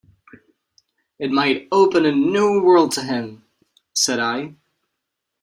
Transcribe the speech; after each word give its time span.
"It 1.19 1.29
might 1.29 1.67
open 1.71 2.05
a 2.07 2.11
new 2.11 2.59
world 2.63 2.91
to 2.93 3.03
him," 3.03 3.45
said 3.93 4.19
I. 4.19 4.55